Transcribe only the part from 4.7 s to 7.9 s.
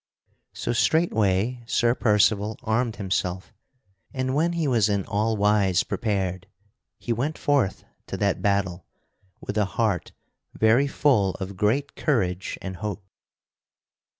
in all wise prepared he went forth